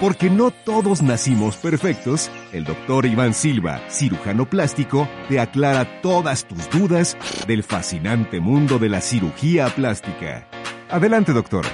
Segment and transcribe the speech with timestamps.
[0.00, 6.68] Porque no todos nacimos perfectos, el doctor Iván Silva, cirujano plástico, te aclara todas tus
[6.68, 10.46] dudas del fascinante mundo de la cirugía plástica.
[10.90, 11.64] Adelante, doctor.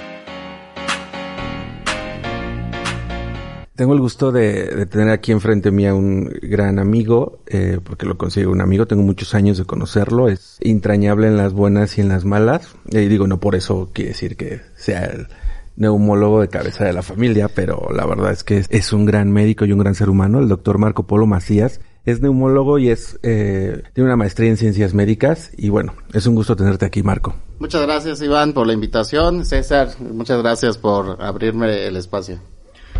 [3.75, 8.17] Tengo el gusto de, tener aquí enfrente mí a un gran amigo, eh, porque lo
[8.17, 12.07] consigo un amigo, tengo muchos años de conocerlo, es entrañable en las buenas y en
[12.07, 12.73] las malas.
[12.85, 15.27] Y digo, no por eso quiere decir que sea el
[15.75, 19.65] neumólogo de cabeza de la familia, pero la verdad es que es, un gran médico
[19.65, 21.79] y un gran ser humano, el doctor Marco Polo Macías.
[22.05, 26.35] Es neumólogo y es eh, tiene una maestría en ciencias médicas y bueno, es un
[26.35, 27.33] gusto tenerte aquí, Marco.
[27.59, 29.45] Muchas gracias, Iván, por la invitación.
[29.45, 32.39] César, muchas gracias por abrirme el espacio.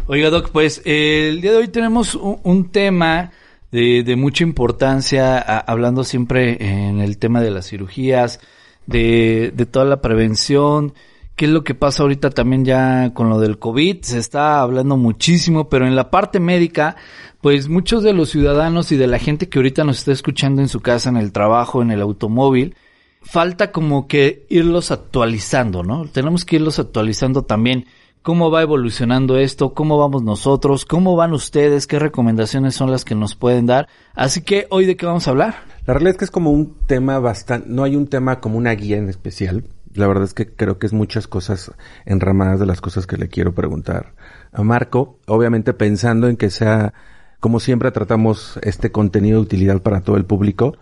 [0.08, 3.32] Oiga, Doc, pues el día de hoy tenemos un, tema
[3.72, 8.40] de, de, mucha importancia, hablando siempre en el tema de las cirugías,
[8.86, 10.94] de, de toda la prevención,
[11.36, 14.98] qué es lo que pasa ahorita también ya con lo del COVID, se está hablando
[14.98, 16.96] muchísimo, pero en la parte médica,
[17.42, 20.70] pues muchos de los ciudadanos y de la gente que ahorita nos está escuchando en
[20.70, 22.76] su casa, en el trabajo, en el automóvil,
[23.22, 26.06] falta como que irlos actualizando, ¿no?
[26.06, 27.86] Tenemos que irlos actualizando también.
[28.22, 29.74] ¿Cómo va evolucionando esto?
[29.74, 30.86] ¿Cómo vamos nosotros?
[30.86, 31.88] ¿Cómo van ustedes?
[31.88, 33.90] ¿Qué recomendaciones son las que nos pueden dar?
[34.14, 35.56] Así que, ¿hoy de qué vamos a hablar?
[35.86, 38.72] La realidad es que es como un tema bastante, no hay un tema como una
[38.72, 41.72] guía en especial, la verdad es que creo que es muchas cosas
[42.06, 44.14] enramadas de las cosas que le quiero preguntar
[44.52, 45.20] a Marco.
[45.28, 46.94] Obviamente pensando en que sea,
[47.40, 50.78] como siempre tratamos este contenido de utilidad para todo el público,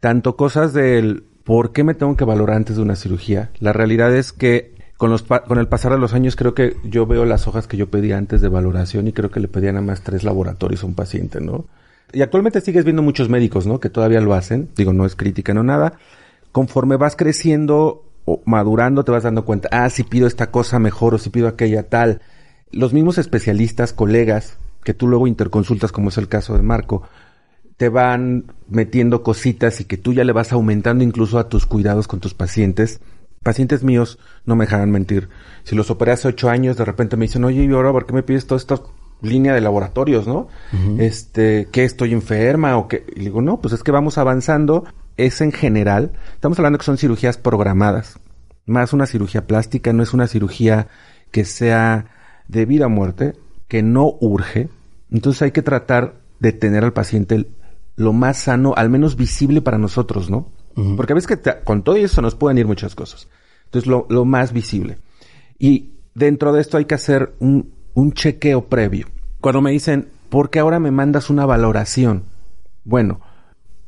[0.00, 3.50] tanto cosas del por qué me tengo que valorar antes de una cirugía.
[3.58, 7.06] La realidad es que con, los, con el pasar de los años creo que yo
[7.06, 9.80] veo las hojas que yo pedía antes de valoración y creo que le pedían a
[9.80, 11.64] más tres laboratorios a un paciente, ¿no?
[12.12, 13.80] Y actualmente sigues viendo muchos médicos, ¿no?
[13.80, 14.68] Que todavía lo hacen.
[14.76, 15.94] Digo, no es crítica, no nada.
[16.52, 18.09] Conforme vas creciendo,
[18.44, 21.88] madurando te vas dando cuenta, ah, si pido esta cosa mejor o si pido aquella
[21.88, 22.20] tal.
[22.70, 27.02] Los mismos especialistas, colegas, que tú luego interconsultas, como es el caso de Marco,
[27.76, 32.08] te van metiendo cositas y que tú ya le vas aumentando incluso a tus cuidados
[32.08, 33.00] con tus pacientes.
[33.42, 35.30] Pacientes míos no me dejarán mentir.
[35.64, 38.12] Si los operé hace ocho años, de repente me dicen, oye, ¿y ahora por qué
[38.12, 38.80] me pides toda esta
[39.22, 40.48] línea de laboratorios, no?
[40.98, 44.84] Este, que estoy enferma o que, y digo, no, pues es que vamos avanzando
[45.26, 48.18] es en general, estamos hablando que son cirugías programadas,
[48.66, 50.88] más una cirugía plástica, no es una cirugía
[51.30, 52.06] que sea
[52.48, 53.34] de vida o muerte,
[53.68, 54.68] que no urge.
[55.10, 57.46] Entonces hay que tratar de tener al paciente
[57.96, 60.48] lo más sano, al menos visible para nosotros, ¿no?
[60.96, 63.28] Porque a veces que con todo eso nos pueden ir muchas cosas.
[63.66, 64.98] Entonces lo, lo, más visible.
[65.58, 69.08] Y dentro de esto hay que hacer un, un chequeo previo.
[69.40, 72.24] Cuando me dicen, ¿por qué ahora me mandas una valoración?
[72.84, 73.20] Bueno,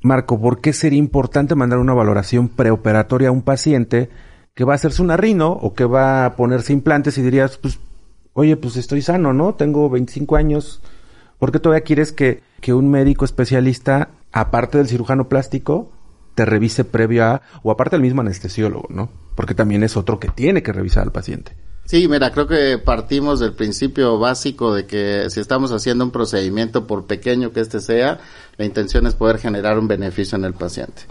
[0.02, 4.10] Marco, ¿por qué sería importante mandar una valoración preoperatoria a un paciente
[4.54, 7.78] que va a hacerse una rino o que va a ponerse implantes y dirías, pues,
[8.32, 9.54] oye, pues estoy sano, ¿no?
[9.54, 10.82] Tengo 25 años.
[11.38, 15.90] ¿Por qué todavía quieres que, que un médico especialista, aparte del cirujano plástico,
[16.34, 19.08] te revise previo a, o aparte del mismo anestesiólogo, ¿no?
[19.34, 21.52] Porque también es otro que tiene que revisar al paciente.
[21.92, 26.86] Sí, mira, creo que partimos del principio básico de que si estamos haciendo un procedimiento,
[26.86, 28.18] por pequeño que este sea,
[28.56, 31.02] la intención es poder generar un beneficio en el paciente.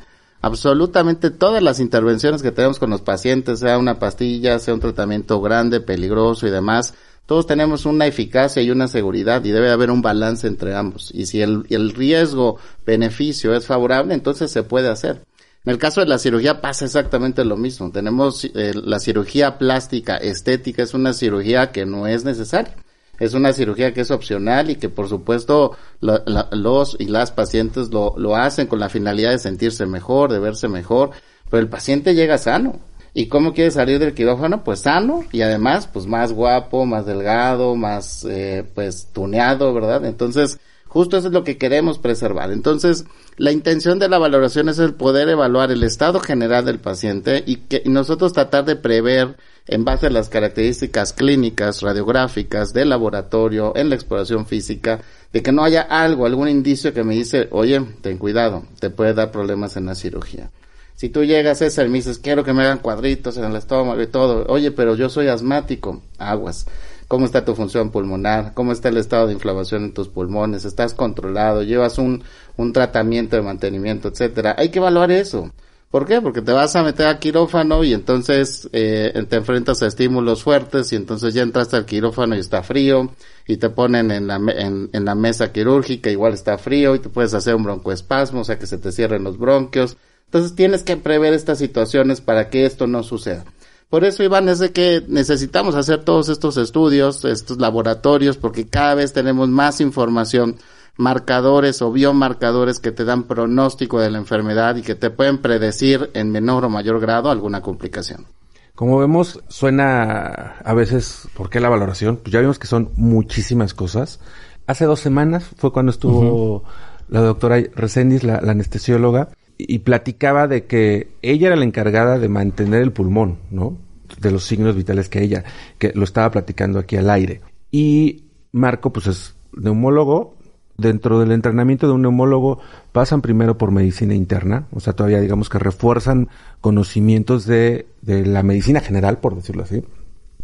[0.41, 5.39] Absolutamente todas las intervenciones que tenemos con los pacientes, sea una pastilla, sea un tratamiento
[5.39, 6.95] grande, peligroso y demás,
[7.27, 11.11] todos tenemos una eficacia y una seguridad y debe haber un balance entre ambos.
[11.13, 15.21] Y si el, el riesgo-beneficio es favorable, entonces se puede hacer.
[15.63, 17.91] En el caso de la cirugía pasa exactamente lo mismo.
[17.91, 22.75] Tenemos eh, la cirugía plástica estética, es una cirugía que no es necesaria.
[23.19, 28.15] Es una cirugía que es opcional y que por supuesto los y las pacientes lo,
[28.17, 31.11] lo hacen con la finalidad de sentirse mejor, de verse mejor,
[31.47, 32.79] pero el paciente llega sano.
[33.13, 34.63] ¿Y cómo quiere salir del quirófano?
[34.63, 40.05] Pues sano y además pues más guapo, más delgado, más eh, pues tuneado, ¿verdad?
[40.05, 40.59] Entonces,
[40.91, 42.51] Justo eso es lo que queremos preservar.
[42.51, 43.05] Entonces,
[43.37, 47.55] la intención de la valoración es el poder evaluar el estado general del paciente y
[47.55, 49.37] que nosotros tratar de prever
[49.67, 54.99] en base a las características clínicas, radiográficas, del laboratorio, en la exploración física,
[55.31, 59.13] de que no haya algo, algún indicio que me dice, oye, ten cuidado, te puede
[59.13, 60.51] dar problemas en la cirugía.
[60.97, 64.01] Si tú llegas, César, y me dices, quiero que me hagan cuadritos en el estómago
[64.01, 66.67] y todo, oye, pero yo soy asmático, aguas
[67.11, 70.93] cómo está tu función pulmonar, cómo está el estado de inflamación en tus pulmones, estás
[70.93, 72.23] controlado, llevas un,
[72.55, 74.55] un tratamiento de mantenimiento, etcétera.
[74.57, 75.51] Hay que evaluar eso.
[75.89, 76.21] ¿Por qué?
[76.21, 80.93] Porque te vas a meter a quirófano y entonces eh, te enfrentas a estímulos fuertes
[80.93, 83.11] y entonces ya entraste al quirófano y está frío
[83.45, 87.33] y te ponen en la, en, la mesa quirúrgica igual está frío y te puedes
[87.33, 89.97] hacer un broncoespasmo, o sea que se te cierren los bronquios.
[90.27, 93.43] Entonces tienes que prever estas situaciones para que esto no suceda.
[93.91, 98.95] Por eso, Iván, es de que necesitamos hacer todos estos estudios, estos laboratorios, porque cada
[98.95, 100.55] vez tenemos más información,
[100.95, 106.09] marcadores o biomarcadores que te dan pronóstico de la enfermedad y que te pueden predecir
[106.13, 108.27] en menor o mayor grado alguna complicación.
[108.75, 112.15] Como vemos, suena a veces, ¿por qué la valoración?
[112.15, 114.21] Pues ya vimos que son muchísimas cosas.
[114.67, 116.63] Hace dos semanas fue cuando estuvo
[117.09, 119.31] la doctora Reséndiz, la anestesióloga,
[119.67, 123.77] y platicaba de que ella era la encargada de mantener el pulmón, ¿no?
[124.19, 125.43] De los signos vitales que ella,
[125.77, 127.41] que lo estaba platicando aquí al aire.
[127.71, 130.35] Y Marco, pues es neumólogo.
[130.77, 132.59] Dentro del entrenamiento de un neumólogo
[132.91, 136.29] pasan primero por medicina interna, o sea, todavía digamos que refuerzan
[136.59, 139.83] conocimientos de, de la medicina general, por decirlo así.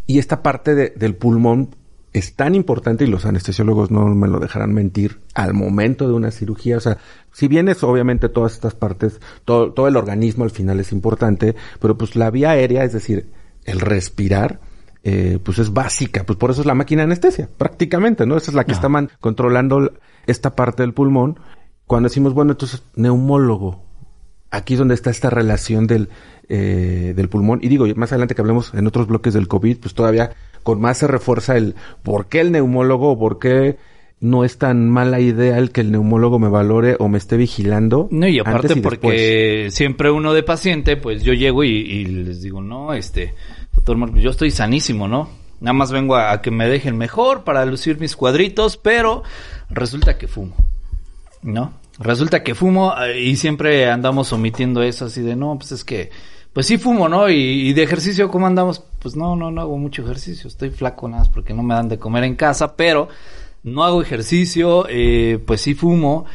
[0.05, 1.69] Y esta parte del pulmón
[2.17, 6.31] es tan importante y los anestesiólogos no me lo dejarán mentir al momento de una
[6.31, 6.77] cirugía.
[6.77, 6.97] O sea,
[7.31, 11.55] si bien es obviamente todas estas partes, todo, todo el organismo al final es importante,
[11.79, 13.29] pero pues la vía aérea, es decir,
[13.65, 14.59] el respirar,
[15.03, 16.25] eh, pues es básica.
[16.25, 18.37] Pues por eso es la máquina de anestesia, prácticamente, ¿no?
[18.37, 19.93] Esa es la que está controlando
[20.25, 21.39] esta parte del pulmón.
[21.85, 23.83] Cuando decimos, bueno, entonces neumólogo,
[24.51, 26.09] aquí es donde está esta relación del,
[26.49, 27.59] eh, del pulmón.
[27.61, 30.31] Y digo, más adelante que hablemos en otros bloques del COVID, pues todavía
[30.63, 33.77] con más se refuerza el por qué el neumólogo o por qué
[34.19, 38.07] no es tan mala idea el que el neumólogo me valore o me esté vigilando.
[38.11, 42.93] No, y aparte porque siempre uno de paciente, pues yo llego y, les digo, no,
[42.93, 43.33] este,
[43.73, 45.29] doctor Marcos, yo estoy sanísimo, ¿no?
[45.59, 49.23] Nada más vengo a, que me dejen mejor para lucir mis cuadritos, pero
[49.69, 50.55] resulta que fumo,
[51.43, 51.73] ¿no?
[51.99, 56.11] Resulta que fumo eh, y siempre andamos omitiendo eso así de, no, pues es que
[56.57, 57.29] pues sí fumo, ¿no?
[57.29, 58.79] Y, de ejercicio, ¿cómo andamos?
[58.97, 60.47] Pues no, no, no hago mucho ejercicio.
[60.47, 63.09] Estoy flaco nada más porque no me dan de comer en casa, pero
[63.61, 66.25] no hago ejercicio, eh, pues sí fumo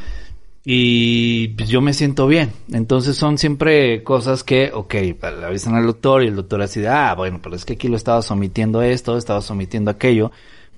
[0.64, 2.52] y pues yo me siento bien.
[2.72, 6.86] Entonces son siempre cosas que, ok, le avisan al doctor y el doctor así de,
[6.86, 10.30] ah, bueno, pero es que aquí lo estaba sometiendo esto, estaba sometiendo aquello,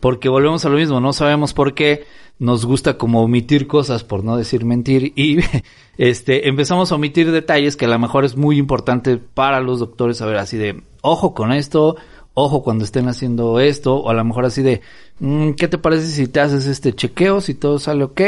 [0.05, 2.05] porque volvemos a lo mismo, no sabemos por qué
[2.39, 5.39] nos gusta como omitir cosas por no decir mentir y
[5.97, 10.19] este empezamos a omitir detalles que a lo mejor es muy importante para los doctores
[10.19, 11.97] saber así de ojo con esto,
[12.35, 14.83] ojo cuando estén haciendo esto o a lo mejor así de
[15.21, 18.21] mm, ¿qué te parece si te haces este chequeo si todo sale ok?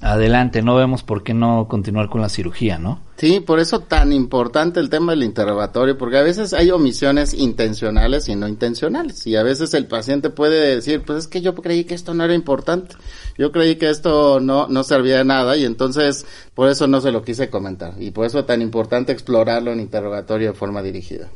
[0.00, 3.00] Adelante, no vemos por qué no continuar con la cirugía, ¿no?
[3.16, 8.28] Sí, por eso tan importante el tema del interrogatorio, porque a veces hay omisiones intencionales
[8.28, 11.84] y no intencionales, y a veces el paciente puede decir, pues es que yo creí
[11.84, 12.96] que esto no era importante,
[13.36, 16.24] yo creí que esto no, no servía de nada, y entonces
[16.54, 20.52] por eso no se lo quise comentar, y por eso tan importante explorarlo en interrogatorio
[20.52, 21.28] de forma dirigida.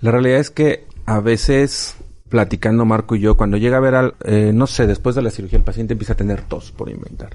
[0.00, 1.96] La realidad es que a veces
[2.28, 5.30] platicando Marco y yo, cuando llega a ver al, eh, no sé, después de la
[5.30, 7.30] cirugía el paciente empieza a tener tos por inventar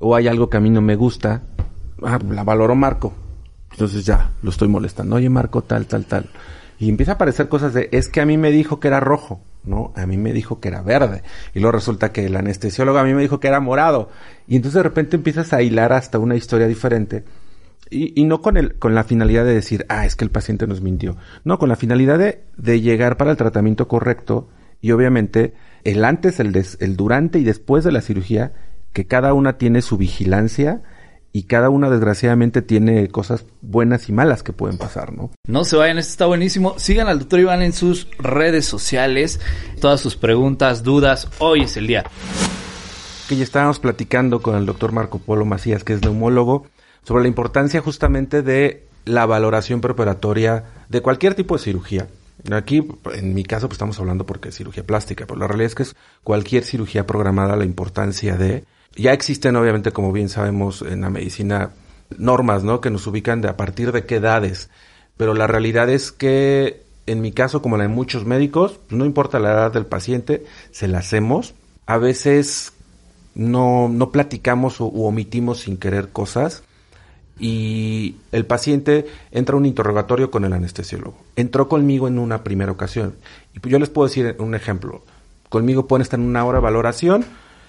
[0.00, 1.42] o hay algo que a mí no me gusta,
[2.02, 3.12] ah, la valoro Marco.
[3.70, 5.16] Entonces ya, lo estoy molestando.
[5.16, 6.30] Oye, Marco, tal, tal, tal.
[6.78, 9.40] Y empieza a aparecer cosas de, es que a mí me dijo que era rojo,
[9.64, 9.92] ¿no?
[9.96, 11.22] A mí me dijo que era verde.
[11.54, 14.10] Y luego resulta que el anestesiólogo a mí me dijo que era morado.
[14.46, 17.24] Y entonces de repente empiezas a hilar hasta una historia diferente.
[17.90, 20.66] Y, y no con, el, con la finalidad de decir, ah, es que el paciente
[20.66, 21.16] nos mintió.
[21.44, 24.48] No, con la finalidad de, de llegar para el tratamiento correcto
[24.80, 25.54] y obviamente
[25.84, 28.52] el antes, el, des, el durante y después de la cirugía
[28.92, 30.82] que cada una tiene su vigilancia
[31.32, 35.30] y cada una desgraciadamente tiene cosas buenas y malas que pueden pasar, ¿no?
[35.46, 36.74] No se vayan, esto está buenísimo.
[36.78, 39.40] Sigan al doctor Iván en sus redes sociales,
[39.80, 42.04] todas sus preguntas, dudas, hoy es el día.
[43.28, 46.66] Que ya estábamos platicando con el doctor Marco Polo Macías, que es neumólogo,
[47.04, 52.08] sobre la importancia justamente de la valoración preparatoria de cualquier tipo de cirugía.
[52.52, 55.74] Aquí, en mi caso, pues estamos hablando porque es cirugía plástica, pero la realidad es
[55.74, 58.64] que es cualquier cirugía programada, la importancia de
[58.96, 61.70] ya existen, obviamente, como bien sabemos, en la medicina
[62.16, 62.80] normas, ¿no?
[62.80, 64.70] Que nos ubican de a partir de qué edades.
[65.16, 69.38] Pero la realidad es que, en mi caso, como la de muchos médicos, no importa
[69.38, 71.54] la edad del paciente, se la hacemos.
[71.86, 72.72] A veces
[73.34, 76.62] no, no platicamos o, u omitimos sin querer cosas
[77.38, 81.16] y el paciente entra a un interrogatorio con el anestesiólogo.
[81.36, 83.14] Entró conmigo en una primera ocasión.
[83.54, 85.02] Y pues yo les puedo decir un ejemplo.
[85.48, 87.24] Conmigo pueden estar en una hora de valoración,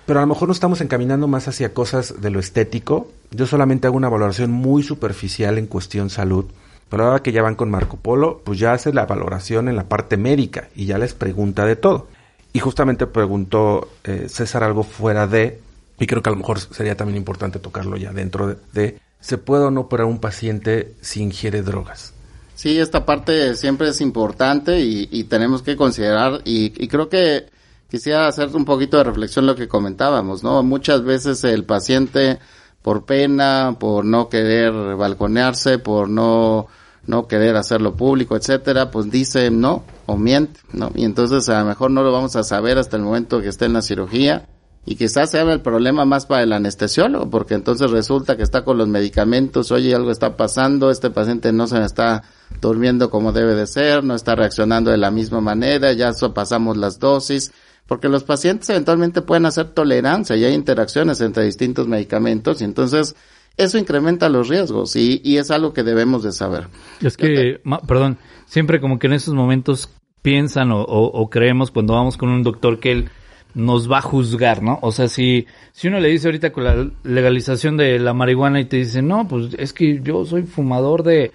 [0.09, 3.11] pero a lo mejor no estamos encaminando más hacia cosas de lo estético.
[3.29, 6.45] Yo solamente hago una valoración muy superficial en cuestión salud.
[6.89, 9.87] Pero ahora que ya van con Marco Polo, pues ya hace la valoración en la
[9.87, 12.07] parte médica y ya les pregunta de todo.
[12.53, 15.59] Y justamente preguntó eh, César algo fuera de,
[15.99, 19.65] y creo que a lo mejor sería también importante tocarlo ya dentro de, ¿se puede
[19.65, 22.15] o no operar un paciente si ingiere drogas?
[22.55, 27.58] Sí, esta parte siempre es importante y, tenemos que considerar y creo que
[27.89, 30.61] quisiera hacer un poquito de reflexión lo que comentábamos, ¿no?
[30.63, 32.39] Muchas veces el paciente
[32.81, 36.67] por pena, por no querer balconearse, por no
[37.07, 40.91] no querer hacerlo público, etcétera, pues dice no o miente, ¿no?
[40.93, 43.65] Y entonces a lo mejor no lo vamos a saber hasta el momento que esté
[43.65, 44.47] en la cirugía
[44.85, 48.77] y quizás sea el problema más para el anestesiólogo, porque entonces resulta que está con
[48.77, 52.23] los medicamentos, oye, algo está pasando, este paciente no se está
[52.61, 56.99] durmiendo como debe de ser, no está reaccionando de la misma manera, ya pasamos las
[56.99, 57.51] dosis,
[57.89, 63.15] porque los pacientes eventualmente pueden hacer tolerancia y hay interacciones entre distintos medicamentos y entonces
[63.57, 66.67] eso incrementa los riesgos y, y es algo que debemos de saber.
[67.01, 69.89] Es que, perdón, siempre como que en esos momentos
[70.21, 73.09] piensan o, o, creemos cuando vamos con un doctor que él
[73.55, 74.77] nos va a juzgar, ¿no?
[74.83, 78.65] O sea, si, si uno le dice ahorita con la legalización de la marihuana y
[78.65, 81.31] te dice, no, pues es que yo soy fumador de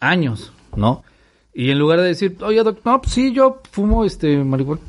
[0.00, 1.04] años, ¿no?
[1.54, 4.80] Y en lugar de decir, oye, doctor, no, pues sí, yo fumo este marihuana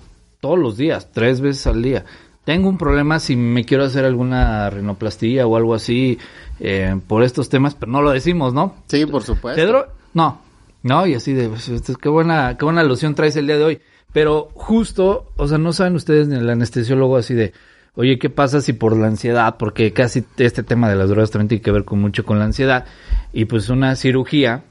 [0.44, 2.04] todos los días, tres veces al día
[2.44, 6.20] tengo un problema si me quiero hacer alguna rinoplastía o algo así
[6.60, 8.76] eh, por estos temas, pero no lo decimos, ¿no?
[8.88, 9.62] Sí, por supuesto.
[9.62, 10.42] Pedro, no,
[10.82, 11.72] no, y así de, pues,
[12.02, 13.82] qué buena, qué buena alusión traes el día de hoy.
[14.12, 17.54] Pero justo, o sea, no saben ustedes ni el anestesiólogo así de,
[17.96, 19.56] oye, ¿qué pasa si por la ansiedad?
[19.58, 22.46] Porque casi este tema de las drogas también tiene que ver con mucho con la
[22.46, 22.86] ansiedad.
[23.32, 24.64] Y pues una cirugía,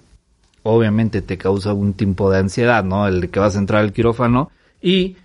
[0.62, 3.08] obviamente te causa algún tipo de ansiedad, ¿no?
[3.08, 4.50] El de que vas a entrar al quirófano.
[4.80, 5.16] Y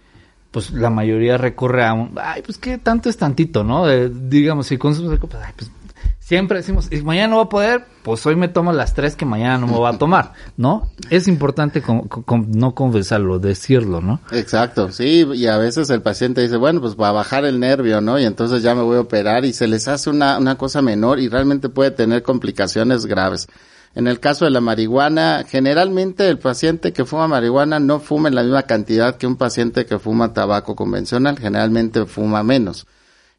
[0.52, 3.88] pues la mayoría recurre a un, ay, pues qué tanto es tantito, ¿no?
[3.88, 5.72] digamos, si consumes pues, ay, pues
[6.28, 9.24] siempre decimos, y mañana no va a poder, pues hoy me tomo las tres que
[9.24, 10.92] mañana no me va a tomar, ¿no?
[11.10, 11.82] Es importante
[12.48, 14.20] no confesarlo, decirlo, ¿no?
[14.32, 18.02] Exacto, sí, y a veces el paciente dice, bueno, pues va a bajar el nervio,
[18.02, 18.20] ¿no?
[18.20, 21.22] Y entonces ya me voy a operar y se les hace una, una cosa menor
[21.22, 23.48] y realmente puede tener complicaciones graves.
[23.96, 28.36] En el caso de la marihuana, generalmente el paciente que fuma marihuana no fuma en
[28.36, 32.86] la misma cantidad que un paciente que fuma tabaco convencional, generalmente fuma menos.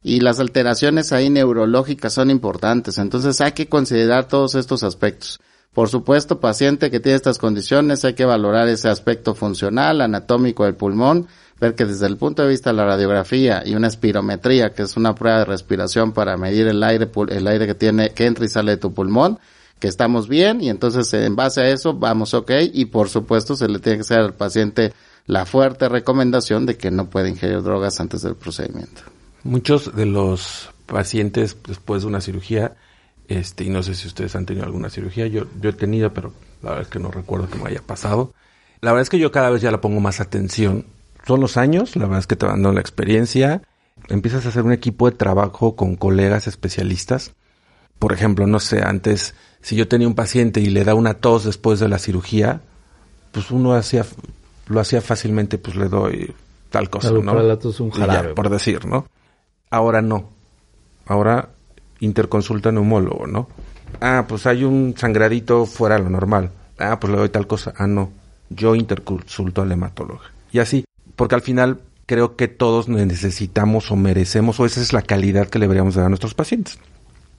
[0.02, 5.40] Y las alteraciones ahí neurológicas son importantes, entonces hay que considerar todos estos aspectos.
[5.72, 10.74] Por supuesto, paciente que tiene estas condiciones, hay que valorar ese aspecto funcional, anatómico del
[10.74, 11.28] pulmón,
[11.60, 14.96] ver que desde el punto de vista de la radiografía y una espirometría, que es
[14.96, 18.48] una prueba de respiración para medir el aire, el aire que tiene, que entra y
[18.48, 19.38] sale de tu pulmón,
[19.78, 23.68] que estamos bien y entonces en base a eso vamos ok y por supuesto se
[23.68, 24.92] le tiene que hacer al paciente
[25.26, 29.02] la fuerte recomendación de que no puede ingerir drogas antes del procedimiento.
[29.44, 32.76] Muchos de los pacientes después de una cirugía,
[33.28, 36.32] este, y no sé si ustedes han tenido alguna cirugía, yo, yo he tenido, pero
[36.62, 38.32] la verdad es que no recuerdo que me haya pasado.
[38.80, 40.86] La verdad es que yo cada vez ya le pongo más atención.
[41.26, 43.62] Son los años, la verdad es que te van dando la experiencia.
[44.08, 47.34] Empiezas a hacer un equipo de trabajo con colegas especialistas.
[47.98, 51.44] Por ejemplo, no sé, antes si yo tenía un paciente y le da una tos
[51.44, 52.60] después de la cirugía,
[53.32, 54.04] pues uno hacía,
[54.66, 56.34] lo hacía fácilmente, pues le doy
[56.70, 57.32] tal cosa, ¿no?
[57.32, 58.34] Para la tos un jarabe.
[58.34, 59.06] por decir, ¿no?
[59.70, 60.30] Ahora no.
[61.06, 61.50] Ahora
[62.00, 63.48] interconsulta neumólogo, ¿no?
[64.00, 66.50] Ah, pues hay un sangradito fuera de lo normal.
[66.78, 67.72] Ah, pues le doy tal cosa.
[67.76, 68.10] Ah, no.
[68.50, 70.20] Yo interconsulto al hematólogo.
[70.52, 70.84] Y así,
[71.16, 75.58] porque al final creo que todos necesitamos o merecemos, o esa es la calidad que
[75.58, 76.78] le deberíamos dar a nuestros pacientes.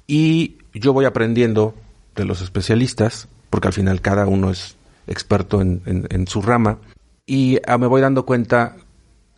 [0.10, 1.75] Y yo voy aprendiendo
[2.16, 4.75] de los especialistas, porque al final cada uno es
[5.06, 6.80] experto en, su rama,
[7.28, 8.75] y ah, me voy dando cuenta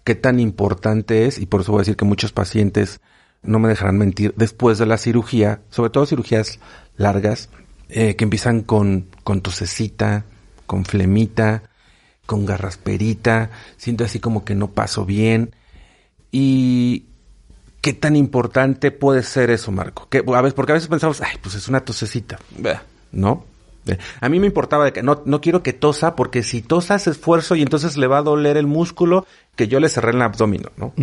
[0.06, 3.01] qué tan importante es, y por eso voy a decir que muchos pacientes
[3.44, 6.60] no me dejarán mentir, después de la cirugía, sobre todo cirugías
[6.96, 7.50] largas,
[7.90, 10.24] eh, que empiezan con, con tosecita,
[10.68, 11.63] con flemita,
[12.25, 15.54] con garrasperita, siento así como que no paso bien.
[16.32, 17.08] Y
[17.82, 20.08] ¿Qué tan importante puede ser eso, Marco?
[20.08, 22.40] Que, a veces, porque a veces pensamos, ay, pues es una tosecita,
[23.12, 23.46] ¿no?
[24.20, 27.10] A mí me importaba de que no, no quiero que tosa, porque si tosa hace
[27.10, 30.22] esfuerzo y entonces le va a doler el músculo que yo le cerré en el
[30.22, 30.94] abdomen, ¿no?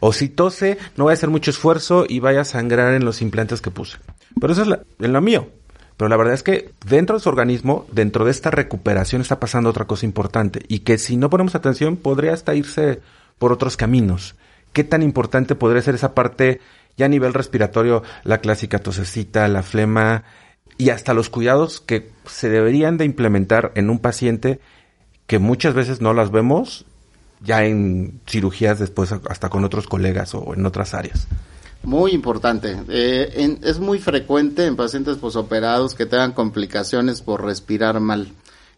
[0.00, 3.22] O si tose, no voy a hacer mucho esfuerzo y vaya a sangrar en los
[3.22, 3.96] implantes que puse.
[4.38, 5.48] Pero eso es en lo mío.
[5.96, 9.70] Pero la verdad es que dentro de su organismo, dentro de esta recuperación, está pasando
[9.70, 10.60] otra cosa importante.
[10.68, 13.00] Y que si no ponemos atención, podría hasta irse
[13.38, 14.36] por otros caminos
[14.72, 16.60] qué tan importante podría ser esa parte
[16.96, 20.24] ya a nivel respiratorio, la clásica tosecita, la flema
[20.76, 24.60] y hasta los cuidados que se deberían de implementar en un paciente
[25.26, 26.86] que muchas veces no las vemos
[27.40, 31.28] ya en cirugías después hasta con otros colegas o en otras áreas.
[31.84, 32.76] Muy importante.
[32.88, 38.32] Eh, es muy frecuente en pacientes posoperados que tengan complicaciones por respirar mal.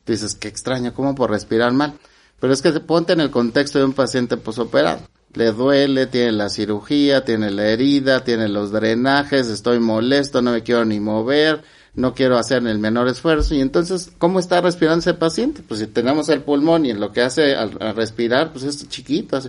[0.07, 1.95] dices, qué extraño, ¿cómo por respirar mal?
[2.39, 5.01] Pero es que ponte en el contexto de un paciente posoperado
[5.35, 10.63] le duele, tiene la cirugía, tiene la herida, tiene los drenajes, estoy molesto, no me
[10.63, 11.63] quiero ni mover,
[11.95, 13.55] no quiero hacer el menor esfuerzo.
[13.55, 15.63] Y entonces, ¿cómo está respirando ese paciente?
[15.67, 19.41] Pues si tenemos el pulmón y en lo que hace al, respirar, pues es chiquito,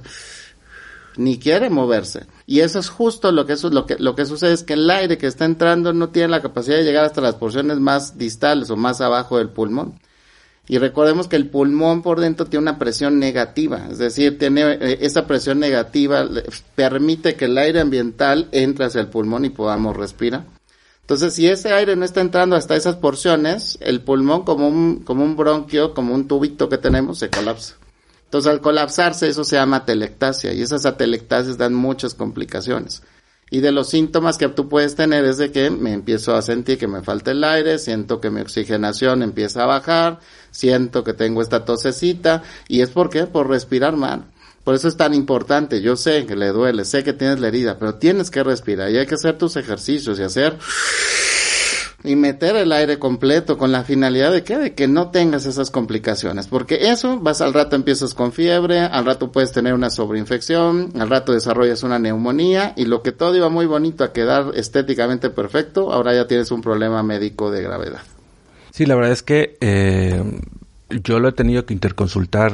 [1.17, 2.27] ni quiere moverse.
[2.45, 6.09] Y eso es justo lo que, sucede es que el aire que está entrando no
[6.09, 9.99] tiene la capacidad de llegar hasta las porciones más distales o más abajo del pulmón.
[10.67, 14.99] Y recordemos que el pulmón por dentro tiene una presión negativa, es decir, tiene eh,
[15.01, 16.27] esa presión negativa
[16.75, 20.45] permite que el aire ambiental entre hacia el pulmón y podamos respirar.
[21.01, 25.25] Entonces, si ese aire no está entrando hasta esas porciones, el pulmón como un, como
[25.25, 27.75] un bronquio, como un tubito que tenemos, se colapsa.
[28.25, 33.01] Entonces, al colapsarse, eso se llama atelectasia y esas atelectasias dan muchas complicaciones.
[33.51, 36.79] Y de los síntomas que tú puedes tener es de que me empiezo a sentir
[36.79, 40.19] que me falta el aire, siento que mi oxigenación empieza a bajar,
[40.51, 43.25] siento que tengo esta tosecita, y es por qué?
[43.27, 44.23] Por respirar mal.
[44.63, 45.81] Por eso es tan importante.
[45.81, 48.97] Yo sé que le duele, sé que tienes la herida, pero tienes que respirar y
[48.97, 50.57] hay que hacer tus ejercicios y hacer
[52.03, 55.69] y meter el aire completo con la finalidad de que de que no tengas esas
[55.71, 60.91] complicaciones, porque eso vas al rato empiezas con fiebre, al rato puedes tener una sobreinfección,
[60.99, 65.29] al rato desarrollas una neumonía y lo que todo iba muy bonito a quedar estéticamente
[65.29, 68.01] perfecto, ahora ya tienes un problema médico de gravedad.
[68.71, 70.23] Sí, la verdad es que eh,
[71.03, 72.53] yo lo he tenido que interconsultar,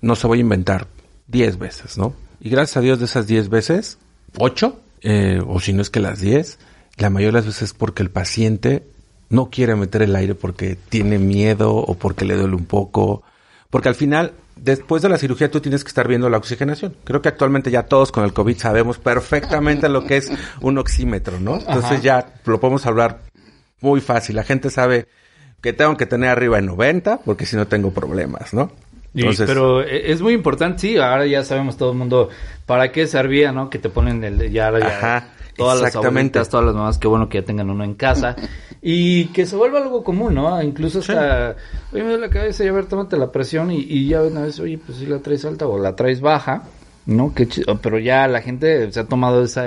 [0.00, 0.86] no se voy a inventar,
[1.28, 2.14] 10 veces, ¿no?
[2.40, 3.98] Y gracias a Dios de esas 10 veces,
[4.38, 6.58] 8, eh, o si no es que las 10,
[7.00, 8.84] la mayoría de las veces es porque el paciente
[9.30, 13.22] no quiere meter el aire porque tiene miedo o porque le duele un poco.
[13.70, 16.96] Porque al final, después de la cirugía, tú tienes que estar viendo la oxigenación.
[17.04, 20.30] Creo que actualmente ya todos con el COVID sabemos perfectamente lo que es
[20.60, 21.58] un oxímetro, ¿no?
[21.58, 23.20] Entonces ya lo podemos hablar
[23.80, 24.36] muy fácil.
[24.36, 25.06] La gente sabe
[25.62, 28.72] que tengo que tener arriba de 90 porque si no tengo problemas, ¿no?
[29.14, 32.28] Entonces, pero e, es muy importante, sí, ahora ya sabemos todo el mundo
[32.66, 33.70] para qué servía, ¿no?
[33.70, 37.40] Que te ponen el, ya, ya todas las abuelitas, todas las mamás, qué bueno que
[37.40, 38.36] ya tengan uno en casa.
[38.82, 40.60] y que se vuelva algo común, ¿no?
[40.62, 41.56] Incluso hasta,
[41.92, 44.58] oye, me duele la cabeza y a ver, tómate la presión y, ya una vez,
[44.58, 46.64] oye, pues si la traes alta o la traes baja,
[47.06, 47.34] ¿no?
[47.34, 47.46] Qué
[47.82, 49.66] pero ya la gente se ha tomado esa,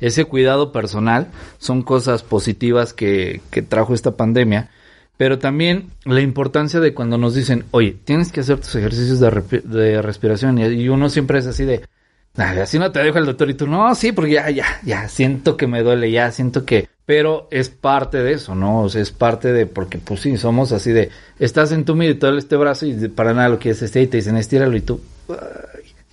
[0.00, 4.70] ese cuidado personal, son cosas positivas que, que trajo esta pandemia.
[5.16, 9.60] Pero también la importancia de cuando nos dicen, oye, tienes que hacer tus ejercicios de,
[9.62, 10.58] de respiración.
[10.58, 11.82] Y, uno siempre es así de,
[12.36, 15.56] así no te dejo el doctor y tú, no, sí, porque ya, ya, ya, siento
[15.56, 16.88] que me duele, ya, siento que...
[17.04, 18.82] Pero es parte de eso, ¿no?
[18.82, 22.14] O sea, es parte de, porque pues sí, somos así de, estás en tu y
[22.14, 25.00] todo este brazo y para nada lo quieres estirar y te dicen estíralo y tú,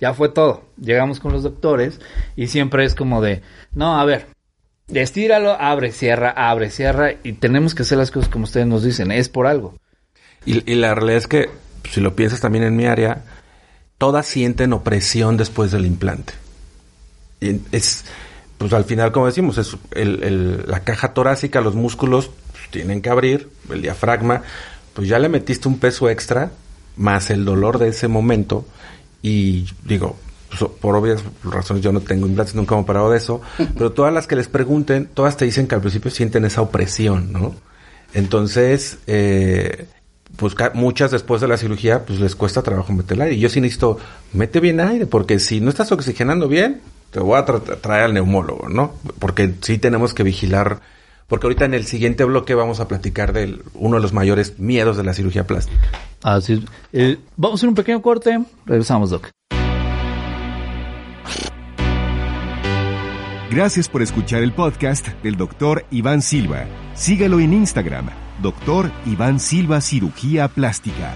[0.00, 0.64] ya fue todo.
[0.80, 2.00] Llegamos con los doctores
[2.34, 3.40] y siempre es como de,
[3.72, 4.26] no, a ver,
[4.88, 9.12] estíralo, abre, cierra, abre, cierra y tenemos que hacer las cosas como ustedes nos dicen,
[9.12, 9.76] es por algo.
[10.44, 11.50] Y, y la realidad es que,
[11.88, 13.22] si lo piensas también en mi área,
[14.00, 16.32] todas sienten opresión después del implante.
[17.38, 18.06] Y es,
[18.56, 23.10] pues al final, como decimos, es el, la caja torácica, los músculos pues, tienen que
[23.10, 24.42] abrir, el diafragma,
[24.94, 26.50] pues ya le metiste un peso extra,
[26.96, 28.64] más el dolor de ese momento,
[29.20, 30.16] y digo,
[30.48, 33.42] pues, por obvias razones yo no tengo implantes, nunca me he parado de eso,
[33.76, 37.34] pero todas las que les pregunten, todas te dicen que al principio sienten esa opresión,
[37.34, 37.54] ¿no?
[38.14, 39.86] Entonces, eh,
[40.40, 43.36] pues muchas después de la cirugía, pues les cuesta trabajo meter el aire.
[43.36, 43.98] Y yo sí necesito,
[44.32, 48.70] mete bien aire, porque si no estás oxigenando bien, te voy a traer al neumólogo,
[48.70, 48.94] ¿no?
[49.18, 50.80] Porque sí tenemos que vigilar,
[51.28, 54.96] porque ahorita en el siguiente bloque vamos a platicar de uno de los mayores miedos
[54.96, 55.86] de la cirugía plástica.
[56.22, 59.28] Así eh, vamos a hacer un pequeño corte, regresamos, Doc.
[63.50, 66.64] Gracias por escuchar el podcast del doctor Iván Silva.
[66.94, 71.12] Sígalo en Instagram Doctor Iván Silva Cirugía Plástica.